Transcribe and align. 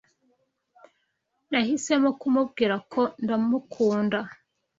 Nahisemo 1.49 2.09
kumubwira 2.19 2.75
ko 2.91 3.01
ndamukunda. 3.23 4.19